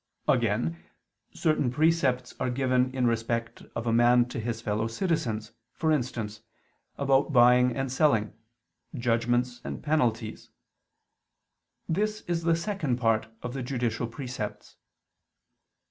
[0.27, 0.83] Again,
[1.31, 6.41] certain precepts are given in respect of a man to his fellow citizens: for instance,
[6.97, 8.33] about buying and selling,
[8.95, 10.49] judgments and penalties:
[11.87, 14.75] this is the second part of the judicial precepts.